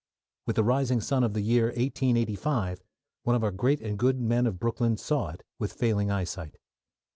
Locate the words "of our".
3.35-3.51